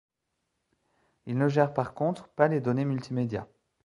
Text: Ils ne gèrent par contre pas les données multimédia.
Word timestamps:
Ils 1.27 1.37
ne 1.37 1.47
gèrent 1.47 1.75
par 1.75 1.93
contre 1.93 2.27
pas 2.29 2.47
les 2.47 2.59
données 2.59 2.85
multimédia. 2.85 3.47